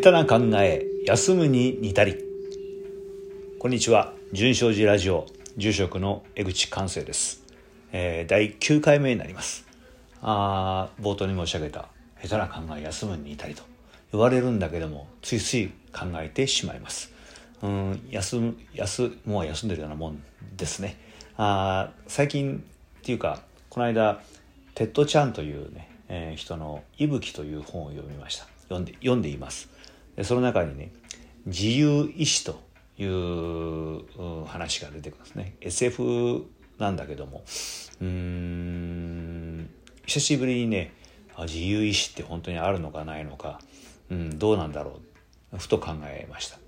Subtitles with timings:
[0.00, 2.16] 下手な考え休むに似たり。
[3.58, 4.14] こんにちは。
[4.32, 5.26] 純正寺ラジオ
[5.58, 7.42] 住職の江口寛生です、
[7.92, 9.66] えー、第9回目になります。
[10.22, 11.90] あ冒頭に申し上げた
[12.22, 13.62] 下手な考え休むに似たりと
[14.10, 17.12] 言われるんだけどもついつい考えてしまいます。
[17.60, 20.22] うん休む休もう休んでるようなもん
[20.56, 20.96] ですね。
[21.36, 22.64] あ最近
[23.00, 24.22] っていうかこの間
[24.74, 28.46] テッド・チャンというね、えー、人の「息吹」という本を読みました。
[28.70, 29.68] 読んで読んでいます。
[30.22, 30.92] その中にね
[31.46, 32.60] 自由意志と
[32.98, 36.44] いう話が出てくるんですね SF
[36.78, 37.42] なんだけども。
[38.00, 39.70] うん
[40.06, 40.92] 久しぶりにね
[41.38, 43.60] 自由意志って本当にあるのかないのか、
[44.10, 45.00] うん、どうなんだろ
[45.52, 45.58] う。
[45.58, 46.58] ふと考えました。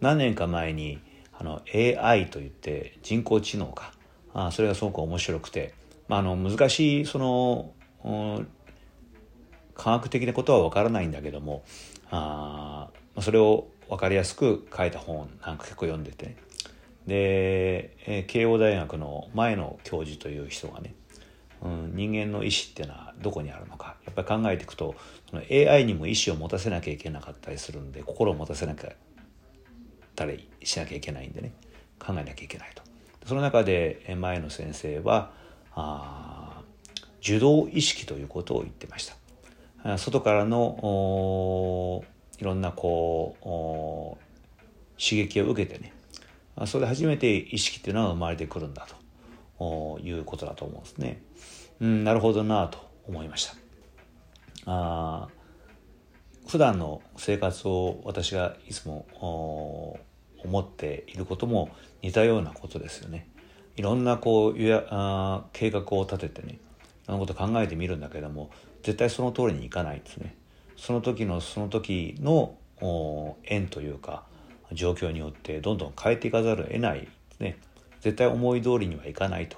[0.00, 1.00] 何年か前に
[1.32, 3.92] あの AI といって人工知能か。
[4.32, 5.74] あそれがすごく面白くて、
[6.08, 7.72] まあ、あの難しいその、
[8.04, 8.48] うん、
[9.84, 11.62] 科学的なことは分からないんだけども
[12.10, 12.88] あ
[13.20, 16.36] それを分かりやすく書いた本なんか結構読んでて、
[17.06, 20.94] で、えー、慶応大学の前の教授という人がね、
[21.62, 24.94] うん、人間の意思っていうのはどこにあるのかやっぱり考えていくと
[25.28, 28.92] その AI にも意思を持たせなきゃいけなかったりするんで心を持たせなきゃ
[30.16, 31.52] たりしなきゃいけないんでね
[31.98, 32.82] 考えなきゃいけないと。
[33.26, 35.30] その中で前の先生は
[35.74, 36.62] あ
[37.20, 39.23] 受動意識ということを言ってました。
[39.98, 42.02] 外からの
[42.38, 45.92] いろんなこう刺激を受けてね
[46.66, 48.86] それで初めて意識っていうのは生まれてくるんだ
[49.58, 51.22] ということだと思うんですね。
[51.80, 53.56] うん、なるほどなと思いました。
[54.66, 55.28] あ
[56.46, 59.98] 普段の生活を私がいつも
[60.42, 61.70] 思っていることも
[62.02, 63.28] 似たようなことですよね。
[63.76, 66.60] いろんなこうやあ計画を立ててね
[67.04, 68.50] いろんなこと考えてみるんだけども
[68.82, 70.36] 絶対その通りにいかないですね。
[70.76, 72.56] その時のその時の
[73.44, 74.24] 縁というか
[74.72, 77.58] 状況によってどんどん変えていかざるを得ないですね。
[78.00, 79.48] 絶対思い通りにはいかない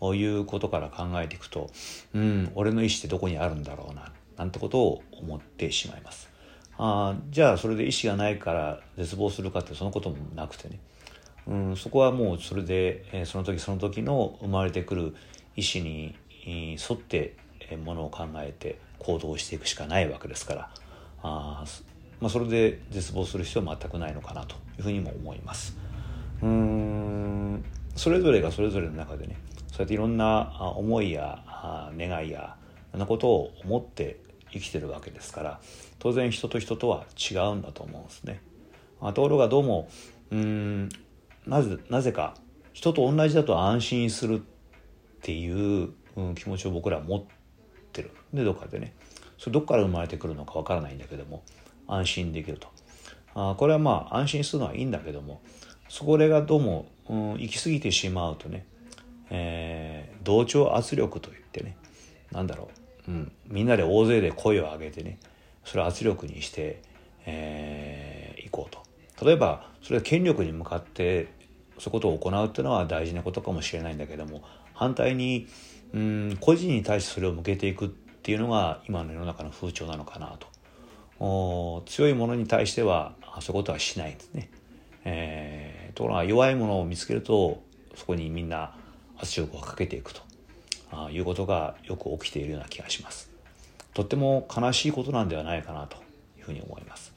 [0.00, 1.70] ということから考えていくと
[2.14, 6.30] うん俺の意思ってどこにあるんだろうななんてことを思ってしまいます。
[6.76, 10.80] あじゃあそれで意思がないから絶望するかってそのこともなくてね、
[11.46, 15.14] うん、そこはもうそれで、えー、その時その時の生まれてくる
[15.56, 16.16] 意思に
[16.46, 17.36] 沿って
[17.84, 20.70] ものを考えて行動していくしかないわけですから
[21.22, 21.64] あ、
[22.20, 25.76] まあ、それで絶望する必要は全くないのかなというふうにも思います。
[26.42, 27.64] うん
[27.96, 29.36] それぞれがそれぞれの中でね
[29.68, 31.42] そうやっていろんな思いや
[31.96, 32.56] 願いや
[32.90, 35.60] そんなことを思って生きてるわけですから
[35.98, 38.40] 当然人と人とは違うんだと思うんですね。
[39.00, 39.88] ところがどうも
[40.30, 40.88] うん
[41.46, 42.34] なぜなぜか
[42.72, 44.40] 人と同じだと安心するっ
[45.22, 47.22] ていう、うん、気持ちを僕ら持っ
[47.92, 48.10] てる。
[48.32, 48.94] でどっかでね
[49.38, 51.42] それどっから生まれてくるのかわからないんだけども
[51.86, 52.68] 安心できると。
[53.34, 55.42] あこれはまあ安心するのはいいんだけども
[55.88, 58.64] そこがどうも、うん、行き過ぎてしまうとね、
[59.30, 61.76] えー、同調圧力といってね
[62.30, 65.18] 何だろううん、みんなで大勢で声を上げてね
[65.64, 66.80] それを圧力にして、
[67.26, 68.82] えー、いこうと。
[69.24, 71.32] 例えばそれは権力に向かって
[71.78, 74.42] そういうことを行うっていうのは大事なことかもしれないんだけども
[74.74, 75.46] 反対に、
[75.94, 80.36] うん、個人に対してそれを向けていくっていうのが今の世の中の風潮なのかな
[81.18, 84.50] と強いものに対してはそういうことはしないんですね、
[85.04, 87.62] えー、ところが弱いものを見つけると
[87.94, 88.76] そこにみんな
[89.18, 90.22] 圧力をかけていくと
[90.90, 93.30] あいうことがよく起きているような気がします。
[93.94, 95.96] とっても悲しいことなんではないかなと
[96.38, 97.12] いうふうに思います。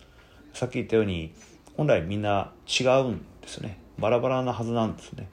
[0.54, 1.34] さっき言ったように
[1.76, 3.80] 本来みんな違うんですね。
[3.98, 5.28] バラバラなはずなんですね。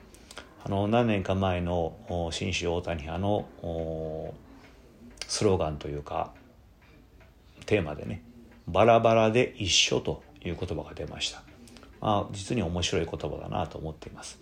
[0.67, 1.95] あの何年か前の
[2.33, 3.47] 新種大谷派の
[5.29, 6.33] スローガンというか
[7.67, 8.23] テーマでね
[8.67, 11.43] 「バラバラで一緒」という言葉が出ました。
[12.01, 14.41] まあ、実に面白い言葉だなと思っています。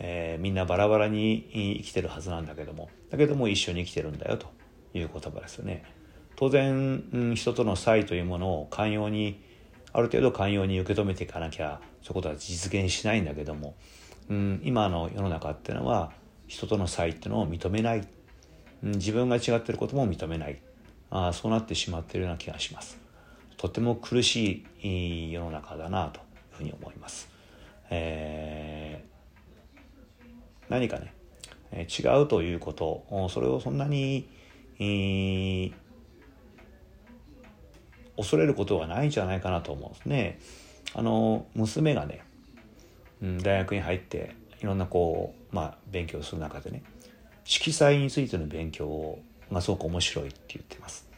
[0.00, 4.48] えー、みんなバラバラに生きてるはずなんだけどもだけども一緒に生きてるんだよと
[4.94, 5.84] いう言葉ですよね。
[6.34, 9.40] 当然、人との差異というものを寛容に
[9.92, 13.76] ある程度寛容に受け止めていかなきゃそういうことは実現しないんだけども、
[14.28, 16.12] うん、今の世の中っていうのは
[16.46, 18.06] 人との差異っていうのを認めない、
[18.82, 20.60] うん、自分が違ってることも認めない
[21.10, 22.98] あそうなってしまってるような気がします。
[23.56, 26.24] とても苦しい世の中だなという
[26.56, 27.28] ふうに思います。
[27.90, 29.12] えー
[30.72, 31.12] 何かね、
[31.70, 34.26] え違うということそれをそんなに、
[34.78, 35.72] えー、
[38.16, 40.40] 恐れることはないんじゃないかなと思うんですね。
[40.94, 42.24] あの娘がね、
[43.22, 46.82] うん、大学に入っていろんなこう、まあ、勉強する中でね
[47.44, 49.18] 色彩についての勉強
[49.50, 51.08] がすごく面白いって言ってます。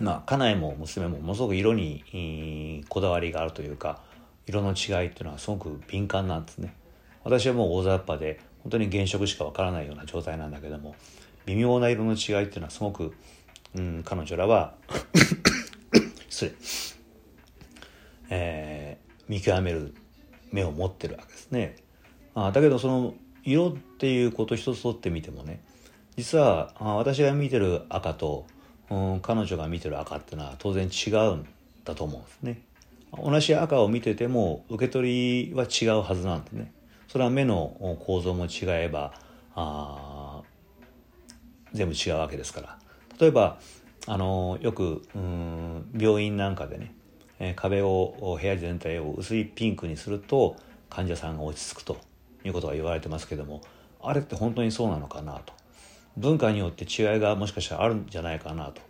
[0.00, 4.00] まあ家内も娘もものすごく色にこだわりがあるというか
[4.46, 6.74] 色の違いっていうのはすごく敏感なんですね
[7.24, 10.94] 私はもう大雑把で本当に原色しかわからないような状態なんだけども
[11.46, 13.12] 微妙な色の違いっていうのはすごく、
[13.74, 14.74] うん、彼女らは
[16.30, 16.52] 失礼、
[18.30, 19.94] えー、見極める
[20.52, 21.76] 目を持ってるわけですね。
[22.34, 23.14] あだけどその
[23.44, 25.60] 色っていうこと一つとってみてもね
[26.16, 28.46] 実は私が見てる赤と、
[28.90, 31.46] うん、彼女が見てる赤っていうのは当然違うん
[31.84, 32.62] だと思うんですね。
[33.16, 36.72] 同じ赤を見てても受け取りは違うはずなんでね。
[37.08, 39.14] それは目の構造も違えば
[39.54, 40.42] あ
[41.72, 42.78] 全部違うわけですから。
[43.18, 43.58] 例えば
[44.06, 46.94] あのよくうん病院なんかでね、
[47.40, 50.56] え壁を部屋全体を薄いピンクにすると
[50.90, 51.98] 患者さんが落ち着くと
[52.44, 53.60] いうことが言われてますけども
[54.00, 55.52] あれって本当にそうなのかなと。
[56.16, 58.82] 文化によって違いがもしかしたらあるんじゃないかなと。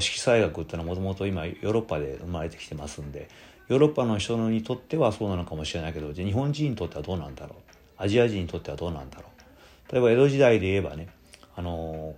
[0.00, 3.28] 色彩学っていうのはもともと今ヨーロッパで生まれてきてますんで
[3.68, 7.58] ヨーロッパの人にとってはそうなのかもしれないけどじゃ日本人にとってはどうなんだろう。
[7.98, 9.24] アジア人にとってはどうなんだろ
[9.90, 9.92] う。
[9.92, 11.08] 例えば江戸時代で言えばね
[11.54, 12.14] あの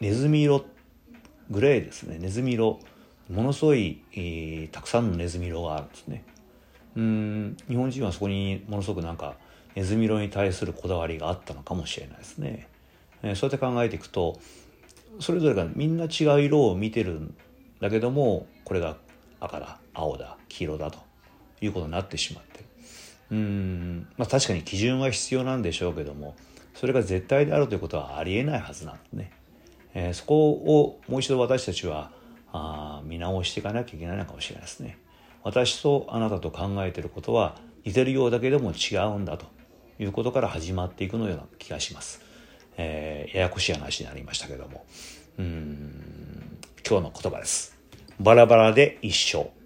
[0.00, 0.64] ネズミ色
[1.50, 2.18] グレーですね。
[2.18, 2.80] ネズミ色
[3.30, 6.24] ものすごい、えー、たくさんのネズミ色があるんですね。
[6.96, 9.36] うん日本人はそこにものすごくなんか
[9.76, 12.66] ネズミ色に対するこだわりがあったのかもしれないですね、
[13.22, 14.40] えー、そうやって考えていくと
[15.20, 17.34] それぞれがみんな違う色を見てるん
[17.80, 18.96] だけどもこれが
[19.38, 20.98] 赤だ青だ黄色だと
[21.60, 22.64] いうことになってしまって。
[23.30, 26.34] うんまあ確かに基準は必要なんでしょうけども
[26.74, 29.32] それが絶対であるということはありえないはずなんですね。
[29.94, 32.10] えー、そこをもう一度私たちは
[32.52, 34.98] あ見直していかなきゃいけないのかもしれないですね。
[35.42, 39.46] 私とあなたと考えていることは似てるようだけでも違うんだと
[39.98, 42.20] いうことから始まっていくのような気がします。
[42.76, 44.86] えー、ややこしい話になりましたけども
[45.38, 46.58] うん
[46.88, 47.76] 今日の言葉です。
[48.18, 49.59] バラバラで一生。